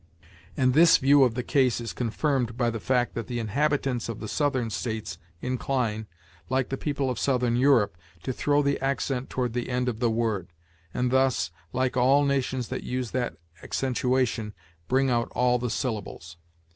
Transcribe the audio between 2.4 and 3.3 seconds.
by the fact that